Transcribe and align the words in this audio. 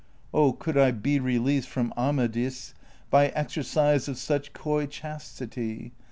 Oh, 0.33 0.51
could 0.53 0.79
I 0.79 0.89
be 0.89 1.19
released 1.19 1.69
from 1.69 1.93
Amadis 1.95 2.73
By 3.11 3.27
exercise 3.27 4.07
of 4.07 4.17
such 4.17 4.51
coy 4.51 4.87
chastity• 4.87 5.75
V. 5.83 5.91